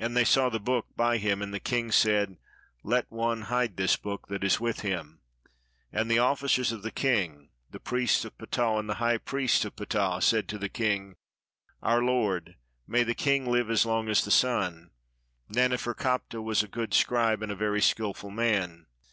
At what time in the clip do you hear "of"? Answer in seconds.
6.72-6.82, 8.24-8.36, 9.64-9.76